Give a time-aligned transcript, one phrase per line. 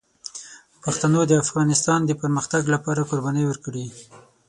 [0.83, 3.85] پښتنو د افغانستان د پرمختګ لپاره قربانۍ ورکړي.